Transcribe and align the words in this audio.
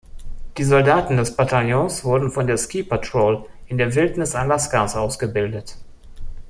Die 0.57 0.63
Soldaten 0.63 1.17
des 1.17 1.35
Bataillons 1.35 2.03
wurden 2.03 2.31
von 2.31 2.47
der 2.47 2.57
Ski 2.57 2.81
Patrol 2.81 3.45
in 3.67 3.77
der 3.77 3.93
Wildnis 3.93 4.33
Alaskas 4.33 4.95
ausgebildet. 4.95 5.77